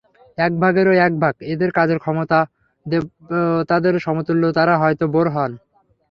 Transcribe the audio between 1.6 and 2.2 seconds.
কাজের